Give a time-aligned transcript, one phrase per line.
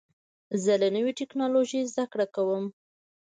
[0.63, 2.65] زه له نوې ټکنالوژۍ زده کړه کوم.